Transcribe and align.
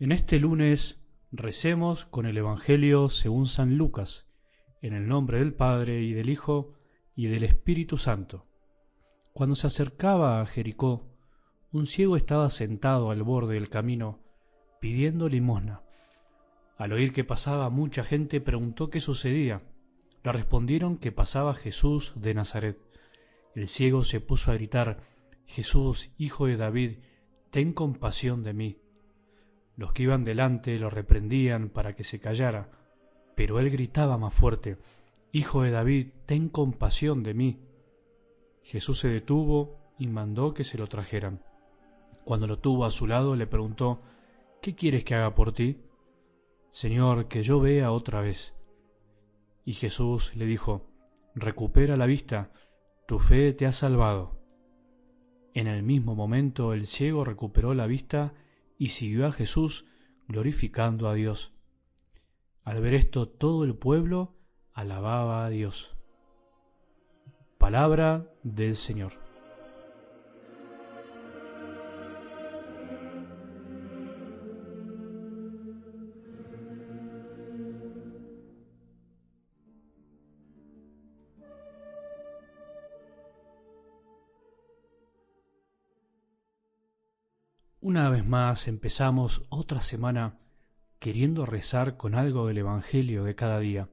En 0.00 0.12
este 0.12 0.40
lunes 0.40 0.98
recemos 1.30 2.06
con 2.06 2.24
el 2.24 2.38
Evangelio 2.38 3.10
según 3.10 3.46
San 3.46 3.76
Lucas, 3.76 4.26
en 4.80 4.94
el 4.94 5.06
nombre 5.06 5.40
del 5.40 5.52
Padre 5.52 6.00
y 6.00 6.14
del 6.14 6.30
Hijo 6.30 6.72
y 7.14 7.26
del 7.26 7.44
Espíritu 7.44 7.98
Santo. 7.98 8.46
Cuando 9.34 9.56
se 9.56 9.66
acercaba 9.66 10.40
a 10.40 10.46
Jericó, 10.46 11.06
un 11.70 11.84
ciego 11.84 12.16
estaba 12.16 12.48
sentado 12.48 13.10
al 13.10 13.22
borde 13.22 13.56
del 13.56 13.68
camino 13.68 14.20
pidiendo 14.80 15.28
limosna. 15.28 15.82
Al 16.78 16.94
oír 16.94 17.12
que 17.12 17.24
pasaba 17.24 17.68
mucha 17.68 18.02
gente 18.02 18.40
preguntó 18.40 18.88
qué 18.88 19.00
sucedía. 19.00 19.60
Le 20.24 20.32
respondieron 20.32 20.96
que 20.96 21.12
pasaba 21.12 21.52
Jesús 21.52 22.14
de 22.16 22.32
Nazaret. 22.32 22.78
El 23.54 23.68
ciego 23.68 24.02
se 24.04 24.20
puso 24.20 24.50
a 24.50 24.54
gritar, 24.54 25.02
Jesús, 25.44 26.10
hijo 26.16 26.46
de 26.46 26.56
David, 26.56 27.00
ten 27.50 27.74
compasión 27.74 28.42
de 28.42 28.54
mí. 28.54 28.78
Los 29.80 29.94
que 29.94 30.02
iban 30.02 30.24
delante 30.24 30.78
lo 30.78 30.90
reprendían 30.90 31.70
para 31.70 31.96
que 31.96 32.04
se 32.04 32.20
callara, 32.20 32.68
pero 33.34 33.58
él 33.58 33.70
gritaba 33.70 34.18
más 34.18 34.34
fuerte, 34.34 34.76
Hijo 35.32 35.62
de 35.62 35.70
David, 35.70 36.08
ten 36.26 36.50
compasión 36.50 37.22
de 37.22 37.32
mí. 37.32 37.60
Jesús 38.62 38.98
se 38.98 39.08
detuvo 39.08 39.78
y 39.98 40.06
mandó 40.06 40.52
que 40.52 40.64
se 40.64 40.76
lo 40.76 40.86
trajeran. 40.86 41.42
Cuando 42.24 42.46
lo 42.46 42.58
tuvo 42.58 42.84
a 42.84 42.90
su 42.90 43.06
lado 43.06 43.36
le 43.36 43.46
preguntó, 43.46 44.02
¿Qué 44.60 44.74
quieres 44.74 45.02
que 45.02 45.14
haga 45.14 45.34
por 45.34 45.54
ti? 45.54 45.80
Señor, 46.72 47.28
que 47.28 47.42
yo 47.42 47.58
vea 47.58 47.90
otra 47.90 48.20
vez. 48.20 48.52
Y 49.64 49.72
Jesús 49.72 50.36
le 50.36 50.44
dijo, 50.44 50.90
Recupera 51.34 51.96
la 51.96 52.04
vista, 52.04 52.50
tu 53.06 53.18
fe 53.18 53.54
te 53.54 53.64
ha 53.64 53.72
salvado. 53.72 54.42
En 55.54 55.68
el 55.68 55.82
mismo 55.82 56.14
momento 56.14 56.74
el 56.74 56.84
ciego 56.84 57.24
recuperó 57.24 57.72
la 57.72 57.86
vista 57.86 58.34
y 58.80 58.88
siguió 58.88 59.26
a 59.26 59.32
Jesús 59.32 59.84
glorificando 60.26 61.10
a 61.10 61.14
Dios. 61.14 61.52
Al 62.64 62.80
ver 62.80 62.94
esto 62.94 63.28
todo 63.28 63.64
el 63.64 63.74
pueblo 63.76 64.34
alababa 64.72 65.44
a 65.44 65.50
Dios. 65.50 65.94
Palabra 67.58 68.32
del 68.42 68.74
Señor. 68.76 69.29
Una 87.90 88.08
vez 88.08 88.24
más 88.24 88.68
empezamos 88.68 89.44
otra 89.48 89.80
semana 89.80 90.38
queriendo 91.00 91.44
rezar 91.44 91.96
con 91.96 92.14
algo 92.14 92.46
del 92.46 92.58
Evangelio 92.58 93.24
de 93.24 93.34
cada 93.34 93.58
día. 93.58 93.88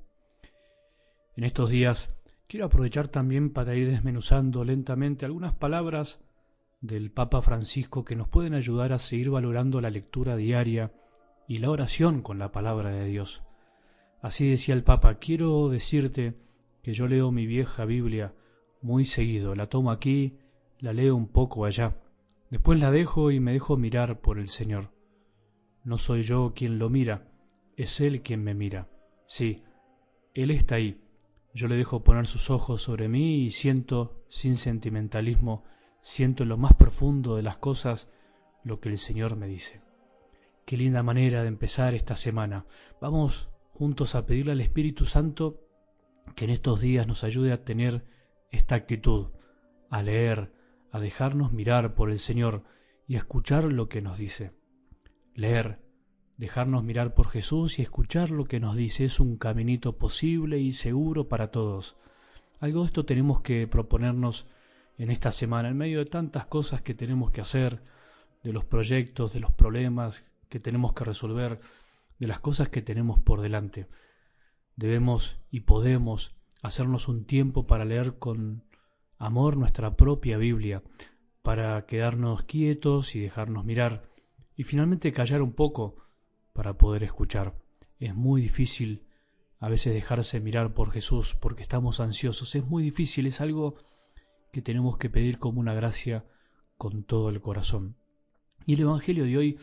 En 1.36 1.44
estos 1.44 1.72
días 1.72 2.08
quiero 2.48 2.68
aprovechar 2.68 3.08
también 3.08 3.52
para 3.52 3.74
ir 3.74 3.90
desmenuzando 3.90 4.64
lentamente 4.64 5.26
algunas 5.26 5.56
palabras 5.56 6.20
del 6.80 7.10
Papa 7.10 7.42
Francisco 7.42 8.06
que 8.06 8.16
nos 8.16 8.30
pueden 8.30 8.54
ayudar 8.54 8.94
a 8.94 9.00
seguir 9.00 9.32
valorando 9.32 9.82
la 9.82 9.90
lectura 9.90 10.36
diaria 10.36 10.92
y 11.48 11.58
la 11.58 11.72
oración 11.72 12.22
con 12.22 12.38
la 12.38 12.52
palabra 12.52 12.92
de 12.92 13.06
Dios. 13.06 13.42
Así 14.22 14.48
decía 14.48 14.76
el 14.76 14.84
Papa, 14.84 15.16
quiero 15.16 15.70
decirte 15.70 16.36
que 16.84 16.94
yo 16.94 17.08
leo 17.08 17.32
mi 17.32 17.48
vieja 17.48 17.84
Biblia 17.86 18.32
muy 18.80 19.08
seguido, 19.08 19.56
la 19.56 19.66
tomo 19.66 19.90
aquí, 19.90 20.38
la 20.78 20.94
leo 20.94 21.16
un 21.16 21.30
poco 21.30 21.66
allá 21.66 21.96
Después 22.50 22.80
la 22.80 22.92
dejo 22.92 23.32
y 23.32 23.40
me 23.40 23.54
dejo 23.54 23.76
mirar 23.76 24.22
por 24.22 24.40
el 24.40 24.48
Señor. 24.48 24.92
No 25.84 25.98
soy 25.98 26.24
yo 26.24 26.54
quien 26.56 26.80
lo 26.80 26.90
mira, 26.90 27.28
es 27.76 28.00
Él 28.00 28.22
quien 28.22 28.44
me 28.44 28.54
mira. 28.54 28.88
Sí, 29.26 29.64
Él 30.34 30.52
está 30.52 30.76
ahí. 30.76 31.02
Yo 31.54 31.68
le 31.68 31.76
dejo 31.76 32.04
poner 32.04 32.28
sus 32.28 32.50
ojos 32.50 32.82
sobre 32.82 33.10
mí 33.10 33.44
y 33.46 33.52
siento, 33.52 34.24
sin 34.30 34.56
sentimentalismo, 34.56 35.66
siento 36.02 36.44
en 36.44 36.50
lo 36.50 36.58
más 36.58 36.74
profundo 36.74 37.36
de 37.36 37.44
las 37.44 37.58
cosas 37.58 38.08
lo 38.64 38.80
que 38.80 38.90
el 38.90 38.98
Señor 38.98 39.36
me 39.36 39.48
dice. 39.48 39.82
Qué 40.66 40.78
linda 40.78 41.04
manera 41.04 41.42
de 41.42 41.48
empezar 41.48 41.96
esta 41.96 42.16
semana. 42.16 42.66
Vamos 43.02 43.50
juntos 43.74 44.16
a 44.16 44.26
pedirle 44.26 44.54
al 44.54 44.62
Espíritu 44.62 45.06
Santo 45.06 45.62
que 46.36 46.46
en 46.46 46.52
estos 46.52 46.82
días 46.82 47.08
nos 47.08 47.24
ayude 47.24 47.52
a 47.52 47.64
tener 47.64 48.06
esta 48.52 48.76
actitud, 48.76 49.28
a 49.90 50.04
leer, 50.04 50.52
a 50.92 51.00
dejarnos 51.00 51.52
mirar 51.54 51.96
por 51.96 52.10
el 52.10 52.20
Señor 52.20 52.64
y 53.08 53.16
escuchar 53.16 53.66
lo 53.66 53.88
que 53.90 54.02
nos 54.02 54.18
dice. 54.18 54.52
Leer, 55.34 55.80
dejarnos 56.38 56.84
mirar 56.84 57.14
por 57.14 57.30
Jesús 57.30 57.80
y 57.80 57.82
escuchar 57.82 58.32
lo 58.32 58.46
que 58.46 58.60
nos 58.60 58.76
dice 58.76 59.06
es 59.06 59.20
un 59.20 59.38
caminito 59.38 59.98
posible 59.98 60.60
y 60.60 60.74
seguro 60.74 61.28
para 61.28 61.52
todos. 61.52 61.98
Algo 62.60 62.82
de 62.82 62.88
esto 62.88 63.06
tenemos 63.06 63.42
que 63.42 63.68
proponernos 63.68 64.48
en 64.98 65.12
esta 65.12 65.32
semana, 65.32 65.70
en 65.70 65.78
medio 65.78 66.00
de 66.00 66.06
tantas 66.06 66.46
cosas 66.48 66.82
que 66.82 66.94
tenemos 66.94 67.32
que 67.32 67.42
hacer, 67.42 67.82
de 68.44 68.54
los 68.54 68.66
proyectos, 68.66 69.34
de 69.34 69.40
los 69.40 69.52
problemas 69.52 70.24
que 70.50 70.60
tenemos 70.60 70.94
que 70.94 71.04
resolver, 71.04 71.60
de 72.20 72.28
las 72.28 72.40
cosas 72.40 72.70
que 72.70 72.82
tenemos 72.82 73.20
por 73.20 73.42
delante. 73.42 73.88
Debemos 74.76 75.40
y 75.52 75.62
podemos 75.62 76.36
hacernos 76.62 77.08
un 77.08 77.26
tiempo 77.26 77.68
para 77.68 77.86
leer 77.86 78.18
con 78.18 78.64
amor 79.18 79.58
nuestra 79.58 79.96
propia 79.96 80.38
Biblia, 80.38 80.84
para 81.42 81.86
quedarnos 81.86 82.44
quietos 82.44 83.16
y 83.16 83.22
dejarnos 83.22 83.66
mirar, 83.66 84.10
y 84.56 84.64
finalmente 84.64 85.14
callar 85.14 85.42
un 85.42 85.54
poco 85.54 85.96
para 86.54 86.78
poder 86.78 87.04
escuchar. 87.04 87.56
Es 88.00 88.16
muy 88.16 88.42
difícil 88.42 89.08
a 89.60 89.70
veces 89.70 89.94
dejarse 89.94 90.40
mirar 90.40 90.74
por 90.74 90.92
Jesús 90.92 91.36
porque 91.36 91.64
estamos 91.64 92.00
ansiosos, 92.00 92.56
es 92.56 92.66
muy 92.66 92.84
difícil, 92.84 93.28
es 93.28 93.42
algo 93.42 93.76
que 94.52 94.62
tenemos 94.62 94.98
que 94.98 95.10
pedir 95.10 95.40
como 95.40 95.60
una 95.60 95.74
gracia 95.74 96.26
con 96.78 97.04
todo 97.04 97.30
el 97.30 97.42
corazón. 97.42 97.96
Y 98.66 98.74
el 98.74 98.82
Evangelio 98.82 99.26
de 99.26 99.38
hoy 99.38 99.60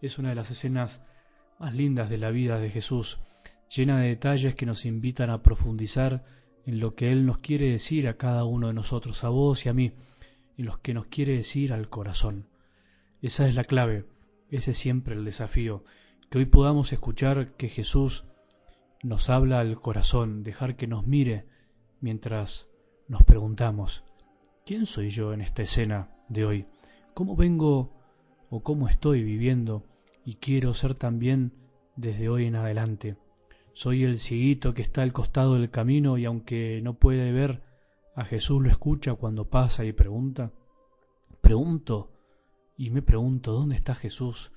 es 0.00 0.18
una 0.18 0.30
de 0.30 0.34
las 0.34 0.50
escenas 0.50 1.02
más 1.58 1.74
lindas 1.74 2.10
de 2.10 2.18
la 2.18 2.30
vida 2.30 2.58
de 2.58 2.70
Jesús, 2.70 3.18
llena 3.74 4.00
de 4.00 4.08
detalles 4.08 4.54
que 4.54 4.66
nos 4.66 4.84
invitan 4.84 5.30
a 5.30 5.42
profundizar 5.42 6.24
en 6.66 6.80
lo 6.80 6.94
que 6.94 7.12
Él 7.12 7.26
nos 7.26 7.38
quiere 7.38 7.70
decir 7.70 8.08
a 8.08 8.16
cada 8.16 8.44
uno 8.44 8.68
de 8.68 8.74
nosotros, 8.74 9.24
a 9.24 9.28
vos 9.28 9.66
y 9.66 9.68
a 9.68 9.74
mí, 9.74 9.92
en 10.56 10.66
lo 10.66 10.80
que 10.80 10.94
nos 10.94 11.06
quiere 11.06 11.36
decir 11.36 11.72
al 11.72 11.88
corazón. 11.88 12.46
Esa 13.22 13.46
es 13.48 13.54
la 13.54 13.64
clave, 13.64 14.06
ese 14.50 14.72
es 14.72 14.78
siempre 14.78 15.14
el 15.14 15.24
desafío, 15.24 15.84
que 16.30 16.38
hoy 16.38 16.46
podamos 16.46 16.92
escuchar 16.92 17.52
que 17.56 17.68
Jesús 17.68 18.24
nos 19.02 19.28
habla 19.28 19.60
al 19.60 19.80
corazón, 19.80 20.42
dejar 20.42 20.76
que 20.76 20.86
nos 20.86 21.06
mire 21.06 21.44
mientras 22.00 22.66
nos 23.08 23.22
preguntamos, 23.22 24.04
¿quién 24.64 24.86
soy 24.86 25.10
yo 25.10 25.32
en 25.32 25.42
esta 25.42 25.62
escena 25.62 26.08
de 26.28 26.44
hoy? 26.46 26.66
¿Cómo 27.12 27.36
vengo 27.36 27.92
o 28.50 28.62
cómo 28.62 28.88
estoy 28.88 29.22
viviendo 29.22 29.84
y 30.24 30.36
quiero 30.36 30.72
ser 30.74 30.94
también 30.94 31.52
desde 31.96 32.28
hoy 32.28 32.46
en 32.46 32.56
adelante? 32.56 33.16
Soy 33.74 34.04
el 34.04 34.18
cieguito 34.18 34.72
que 34.72 34.82
está 34.82 35.02
al 35.02 35.12
costado 35.12 35.54
del 35.54 35.68
camino 35.68 36.16
y 36.16 36.24
aunque 36.24 36.80
no 36.80 36.94
puede 36.94 37.32
ver, 37.32 37.60
a 38.14 38.24
Jesús 38.24 38.62
lo 38.62 38.70
escucha 38.70 39.14
cuando 39.14 39.48
pasa 39.50 39.84
y 39.84 39.92
pregunta. 39.92 40.52
Pregunto 41.40 42.12
y 42.76 42.90
me 42.90 43.02
pregunto, 43.02 43.52
¿dónde 43.52 43.74
está 43.74 43.96
Jesús 43.96 44.52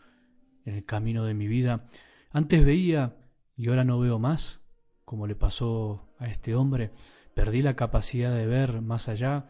en 0.65 0.75
el 0.75 0.85
camino 0.85 1.25
de 1.25 1.33
mi 1.33 1.47
vida? 1.47 1.89
Antes 2.29 2.63
veía 2.63 3.17
y 3.55 3.69
ahora 3.69 3.83
no 3.83 3.99
veo 3.99 4.19
más, 4.19 4.61
como 5.03 5.25
le 5.25 5.33
pasó 5.33 6.07
a 6.19 6.27
este 6.27 6.53
hombre. 6.53 6.91
Perdí 7.33 7.63
la 7.63 7.75
capacidad 7.75 8.35
de 8.35 8.45
ver 8.45 8.81
más 8.83 9.09
allá 9.09 9.47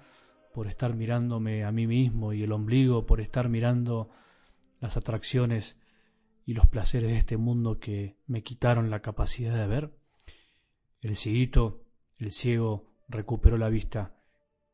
por 0.53 0.67
estar 0.67 0.95
mirándome 0.95 1.65
a 1.65 1.73
mí 1.73 1.87
mismo 1.87 2.31
y 2.31 2.41
el 2.41 2.53
ombligo, 2.53 3.05
por 3.05 3.19
estar 3.19 3.49
mirando 3.49 4.09
las 4.79 4.95
atracciones 4.95 5.75
y 6.47 6.53
los 6.53 6.65
placeres 6.65 7.11
de 7.11 7.17
este 7.17 7.35
mundo 7.35 7.77
que 7.77 8.15
me 8.25 8.41
quitaron 8.41 8.89
la 8.89 9.01
capacidad 9.01 9.53
de 9.53 9.67
ver? 9.67 9.91
El 11.01 11.17
cieguito, 11.17 11.83
el 12.19 12.31
ciego, 12.31 12.95
recuperó 13.09 13.57
la 13.57 13.67
vista. 13.67 14.15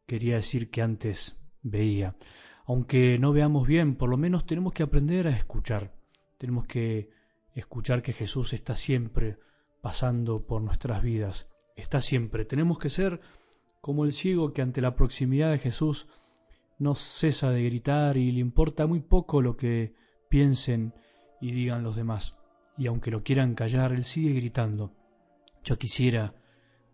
Quería 0.05 0.35
decir 0.35 0.69
que 0.69 0.83
antes 0.83 1.35
veía. 1.63 2.15
Aunque 2.67 3.17
no 3.17 3.33
veamos 3.33 3.67
bien, 3.67 3.95
por 3.95 4.09
lo 4.09 4.17
menos 4.17 4.45
tenemos 4.45 4.71
que 4.71 4.83
aprender 4.83 5.25
a 5.25 5.35
escuchar. 5.35 5.95
Tenemos 6.37 6.67
que 6.67 7.09
escuchar 7.55 8.03
que 8.03 8.13
Jesús 8.13 8.53
está 8.53 8.75
siempre 8.75 9.39
pasando 9.81 10.45
por 10.45 10.61
nuestras 10.61 11.01
vidas. 11.01 11.47
Está 11.75 12.01
siempre. 12.01 12.45
Tenemos 12.45 12.77
que 12.77 12.91
ser 12.91 13.19
como 13.81 14.05
el 14.05 14.11
ciego 14.11 14.53
que 14.53 14.61
ante 14.61 14.79
la 14.79 14.95
proximidad 14.95 15.49
de 15.49 15.57
Jesús 15.57 16.07
no 16.77 16.93
cesa 16.93 17.49
de 17.49 17.63
gritar 17.63 18.15
y 18.15 18.31
le 18.31 18.41
importa 18.41 18.85
muy 18.85 18.99
poco 18.99 19.41
lo 19.41 19.57
que 19.57 19.95
piensen 20.29 20.93
y 21.43 21.51
digan 21.51 21.83
los 21.83 21.95
demás. 21.95 22.37
Y 22.77 22.87
aunque 22.87 23.11
lo 23.11 23.21
quieran 23.21 23.53
callar, 23.53 23.91
él 23.91 24.03
sigue 24.03 24.33
gritando. 24.33 24.91
Yo 25.63 25.77
quisiera 25.77 26.33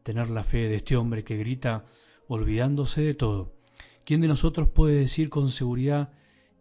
tener 0.03 0.29
la 0.29 0.43
fe 0.43 0.67
de 0.67 0.75
este 0.75 0.97
hombre 0.97 1.23
que 1.23 1.37
grita 1.37 1.85
olvidándose 2.27 3.01
de 3.01 3.13
todo. 3.13 3.53
¿Quién 4.05 4.21
de 4.21 4.27
nosotros 4.27 4.67
puede 4.69 4.95
decir 4.95 5.29
con 5.29 5.49
seguridad 5.49 6.11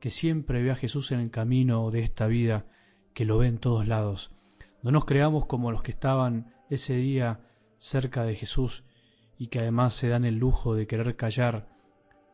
que 0.01 0.11
siempre 0.11 0.63
ve 0.63 0.71
a 0.71 0.77
Jesús 0.77 1.13
en 1.13 1.21
el 1.21 1.31
camino 1.31 1.91
de 1.91 2.01
esta 2.03 2.27
vida 2.27 2.67
que 3.15 3.25
lo 3.25 3.39
ve 3.39 3.49
en 3.49 3.59
todos 3.59 3.89
lados. 3.89 4.31
No 4.83 4.91
nos 4.91 5.05
creamos 5.05 5.47
como 5.47 5.73
los 5.73 5.83
que 5.83 5.91
estaban 5.91 6.55
ese 6.71 6.95
día 6.95 7.41
cerca 7.79 8.25
de 8.25 8.35
Jesús 8.35 8.85
y 9.39 9.49
que 9.49 9.61
además 9.61 9.95
se 9.95 10.09
dan 10.09 10.25
el 10.25 10.37
lujo 10.37 10.75
de 10.75 10.87
querer 10.87 11.17
callar 11.17 11.69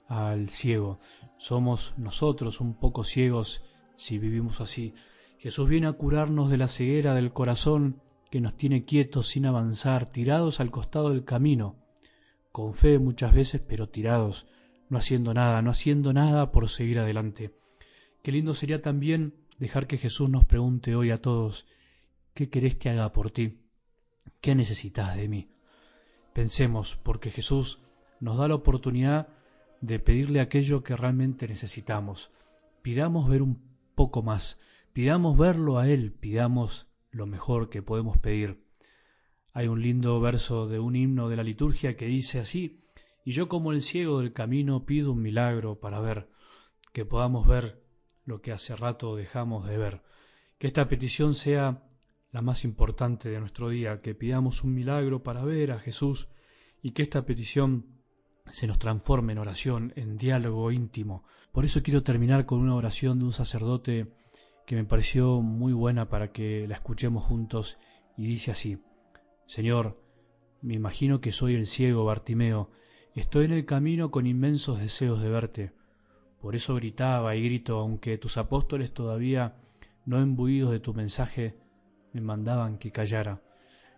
al 0.08 0.50
ciego. 0.50 0.98
Somos 1.38 1.94
nosotros 1.96 2.60
un 2.60 2.74
poco 2.74 3.04
ciegos 3.04 3.62
si 3.96 4.18
vivimos 4.18 4.60
así. 4.60 4.94
Jesús 5.44 5.69
viene 5.69 5.88
a 5.88 5.93
curarnos 5.93 6.50
de 6.50 6.56
la 6.56 6.69
ceguera 6.69 7.14
del 7.14 7.35
corazón 7.35 8.00
que 8.31 8.41
nos 8.41 8.56
tiene 8.56 8.87
quietos 8.87 9.29
sin 9.29 9.44
avanzar, 9.44 10.08
tirados 10.08 10.58
al 10.58 10.70
costado 10.70 11.11
del 11.11 11.26
camino, 11.26 11.76
con 12.50 12.73
fe 12.73 12.99
muchas 12.99 13.35
veces, 13.35 13.61
pero 13.61 13.91
tirados, 13.91 14.46
no 14.88 14.96
haciendo 14.96 15.35
nada, 15.35 15.61
no 15.61 15.70
haciendo 15.70 16.14
nada 16.14 16.50
por 16.50 16.70
seguir 16.70 16.99
adelante. 16.99 17.55
Qué 18.23 18.32
lindo 18.32 18.55
sería 18.55 18.81
también 18.81 19.35
dejar 19.58 19.87
que 19.87 19.99
Jesús 19.99 20.31
nos 20.31 20.46
pregunte 20.46 20.96
hoy 20.96 21.11
a 21.11 21.20
todos, 21.20 21.67
¿qué 22.32 22.49
querés 22.49 22.76
que 22.76 22.88
haga 22.88 23.12
por 23.12 23.31
ti? 23.31 23.58
¿Qué 24.40 24.55
necesitas 24.55 25.14
de 25.14 25.29
mí? 25.29 25.50
Pensemos, 26.32 26.97
porque 27.02 27.29
Jesús 27.29 27.82
nos 28.19 28.38
da 28.38 28.49
la 28.49 28.55
oportunidad 28.55 29.29
de 29.82 29.99
pedirle 29.99 30.40
aquello 30.40 30.82
que 30.82 30.97
realmente 30.97 31.47
necesitamos. 31.47 32.31
Pidamos 32.81 33.29
ver 33.29 33.43
un 33.43 33.61
poco 33.94 34.23
más, 34.23 34.58
pidamos 34.94 35.37
verlo 35.37 35.79
a 35.79 35.88
Él, 35.88 36.12
pidamos 36.12 36.87
lo 37.11 37.26
mejor 37.26 37.69
que 37.69 37.82
podemos 37.82 38.17
pedir. 38.17 38.64
Hay 39.52 39.67
un 39.67 39.82
lindo 39.82 40.20
verso 40.20 40.69
de 40.69 40.79
un 40.79 40.94
himno 40.94 41.29
de 41.29 41.37
la 41.37 41.43
liturgia 41.43 41.96
que 41.96 42.06
dice 42.06 42.38
así, 42.38 42.81
y 43.25 43.32
yo 43.32 43.49
como 43.49 43.73
el 43.73 43.81
ciego 43.81 44.20
del 44.20 44.32
camino 44.32 44.87
pido 44.87 45.11
un 45.12 45.20
milagro 45.20 45.81
para 45.81 45.99
ver, 45.99 46.29
que 46.93 47.05
podamos 47.05 47.46
ver 47.46 47.82
lo 48.25 48.41
que 48.41 48.52
hace 48.52 48.76
rato 48.76 49.17
dejamos 49.17 49.67
de 49.67 49.79
ver. 49.79 50.02
Que 50.58 50.69
esta 50.69 50.88
petición 50.88 51.35
sea 51.35 51.82
la 52.31 52.40
más 52.40 52.64
importante 52.64 53.29
de 53.29 53.40
nuestro 53.40 53.70
día, 53.70 54.00
que 54.00 54.14
pidamos 54.14 54.62
un 54.62 54.75
milagro 54.75 55.25
para 55.25 55.44
ver 55.44 55.73
a 55.73 55.81
Jesús 55.81 56.29
y 56.82 56.93
que 56.93 57.02
esta 57.02 57.26
petición 57.26 57.87
se 58.52 58.69
nos 58.69 58.79
transforme 58.79 59.32
en 59.32 59.38
oración, 59.38 59.93
en 59.97 60.19
diálogo 60.19 60.70
íntimo. 60.70 61.25
Por 61.50 61.64
eso 61.64 61.82
quiero 61.82 62.05
terminar 62.05 62.47
con 62.47 62.61
una 62.61 62.76
oración 62.76 63.19
de 63.19 63.25
un 63.25 63.32
sacerdote 63.32 64.12
que 64.66 64.76
me 64.76 64.84
pareció 64.84 65.40
muy 65.40 65.72
buena 65.72 66.08
para 66.08 66.32
que 66.32 66.66
la 66.66 66.75
escuchemos 66.75 67.25
juntos 67.25 67.78
y 68.16 68.26
dice 68.26 68.50
así, 68.50 68.78
Señor, 69.46 70.00
me 70.62 70.75
imagino 70.75 71.20
que 71.20 71.32
soy 71.32 71.55
el 71.55 71.66
ciego 71.66 72.05
Bartimeo, 72.05 72.70
estoy 73.14 73.44
en 73.44 73.52
el 73.52 73.66
camino 73.66 74.11
con 74.11 74.26
inmensos 74.26 74.81
deseos 74.81 75.20
de 75.20 75.28
verte. 75.28 75.72
Por 76.40 76.56
eso 76.56 76.75
gritaba 76.75 77.37
y 77.37 77.44
grito, 77.44 77.78
aunque 77.78 78.19
tus 78.19 78.38
apóstoles 78.38 78.93
todavía 78.93 79.56
no 80.06 80.20
embuidos 80.20 80.70
de 80.70 80.81
tu 80.81 80.94
mensaje 80.94 81.55
me 82.12 82.20
mandaban 82.20 82.78
que 82.78 82.93
callara. 82.93 83.43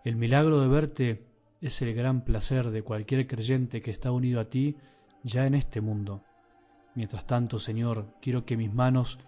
El 0.05 0.17
milagro 0.17 0.61
de 0.61 0.69
verte 0.69 1.27
es 1.61 1.83
el 1.83 1.95
gran 1.95 2.25
placer 2.25 2.71
de 2.71 2.83
cualquier 2.83 3.27
creyente 3.27 3.83
que 3.83 3.91
está 3.91 4.11
unido 4.11 4.41
a 4.41 4.49
ti 4.49 4.77
ya 5.23 5.47
en 5.47 5.55
este 5.55 5.81
mundo. 5.81 6.23
Mientras 6.95 7.27
tanto, 7.27 7.59
Señor, 7.59 8.07
quiero 8.21 8.45
que 8.45 8.57
mis 8.57 8.73
manos 8.73 9.19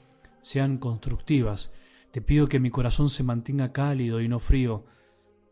sean 0.43 0.79
constructivas. 0.79 1.73
Te 2.11 2.21
pido 2.21 2.49
que 2.49 2.61
mi 2.61 2.71
corazón 2.71 3.11
se 3.11 3.23
mantenga 3.23 3.73
cálido 3.73 4.21
y 4.21 4.29
no 4.29 4.39
frío. 4.39 4.87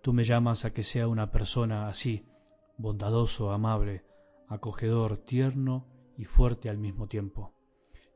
Tú 0.02 0.12
me 0.12 0.24
llamas 0.24 0.64
a 0.64 0.72
que 0.72 0.82
sea 0.82 1.08
una 1.08 1.30
persona 1.30 1.88
así, 1.88 2.26
bondadoso, 2.78 3.52
amable, 3.52 4.04
acogedor, 4.48 5.18
tierno 5.18 5.86
y 6.16 6.24
fuerte 6.24 6.68
al 6.68 6.78
mismo 6.78 7.08
tiempo. 7.08 7.54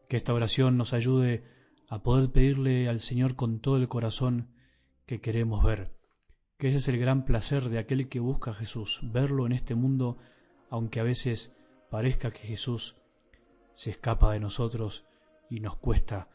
Que 0.08 0.16
esta 0.16 0.34
oración 0.34 0.76
nos 0.76 0.92
ayude 0.92 1.44
a 1.88 2.02
poder 2.02 2.30
pedirle 2.30 2.88
al 2.88 3.00
Señor 3.00 3.36
con 3.36 3.60
todo 3.60 3.76
el 3.76 3.88
corazón 3.88 4.48
que 5.06 5.20
queremos 5.20 5.64
ver 5.64 6.00
que 6.60 6.68
ese 6.68 6.76
es 6.76 6.88
el 6.88 6.98
gran 6.98 7.24
placer 7.24 7.70
de 7.70 7.78
aquel 7.78 8.10
que 8.10 8.20
busca 8.20 8.50
a 8.50 8.54
Jesús, 8.54 9.00
verlo 9.02 9.46
en 9.46 9.52
este 9.52 9.74
mundo, 9.74 10.18
aunque 10.68 11.00
a 11.00 11.04
veces 11.04 11.56
parezca 11.90 12.30
que 12.32 12.46
Jesús 12.46 12.96
se 13.72 13.90
escapa 13.90 14.34
de 14.34 14.40
nosotros 14.40 15.06
y 15.48 15.60
nos 15.60 15.76
cuesta. 15.76 16.28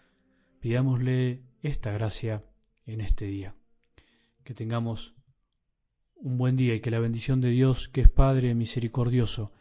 Pidámosle 0.66 1.44
esta 1.62 1.92
gracia 1.92 2.44
en 2.88 3.00
este 3.00 3.26
día. 3.26 3.54
Que 4.44 4.56
tengamos 4.56 5.14
un 6.16 6.40
buen 6.40 6.58
día 6.58 6.74
y 6.74 6.80
que 6.80 6.90
la 6.90 6.98
bendición 6.98 7.40
de 7.40 7.50
Dios, 7.50 7.88
que 7.88 8.02
es 8.02 8.10
Padre 8.10 8.56
misericordioso, 8.56 9.52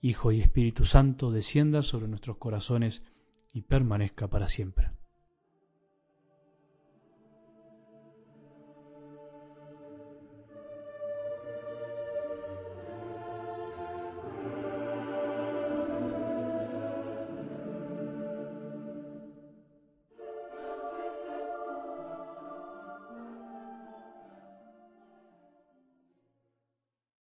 Hijo 0.00 0.32
y 0.32 0.40
Espíritu 0.40 0.86
Santo, 0.86 1.30
descienda 1.32 1.82
sobre 1.82 2.08
nuestros 2.08 2.38
corazones 2.38 3.02
y 3.52 3.60
permanezca 3.60 4.28
para 4.28 4.48
siempre. 4.48 4.92